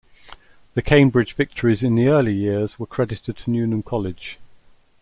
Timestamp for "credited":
2.87-3.37